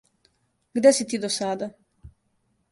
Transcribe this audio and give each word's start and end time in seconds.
Где 0.77 0.93
си 0.99 1.07
ти 1.07 1.21
до 1.25 1.31
сада? 1.37 1.71